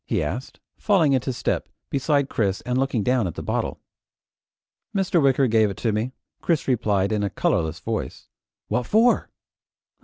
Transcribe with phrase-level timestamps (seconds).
[0.07, 3.79] he asked, falling into step beside Chris and looking down at the bottle.
[4.95, 5.21] "Mr.
[5.21, 8.27] Wicker gave it to me," Chris replied in a colorless voice.
[8.67, 9.29] "What for?"